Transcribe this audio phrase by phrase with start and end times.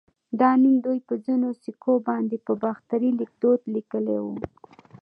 [0.39, 4.25] دا نوم دوی په ځینو سکو باندې په باختري ليکدود لیکلی و